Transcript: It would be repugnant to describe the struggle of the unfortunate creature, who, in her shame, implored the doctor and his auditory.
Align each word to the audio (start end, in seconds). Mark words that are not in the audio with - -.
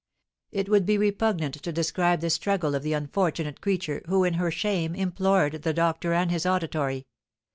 It 0.51 0.67
would 0.67 0.87
be 0.87 0.97
repugnant 0.97 1.61
to 1.61 1.71
describe 1.71 2.21
the 2.21 2.31
struggle 2.31 2.73
of 2.73 2.81
the 2.81 2.93
unfortunate 2.93 3.61
creature, 3.61 4.01
who, 4.07 4.23
in 4.23 4.33
her 4.33 4.49
shame, 4.49 4.95
implored 4.95 5.61
the 5.61 5.75
doctor 5.75 6.11
and 6.11 6.31
his 6.31 6.43
auditory. 6.43 7.05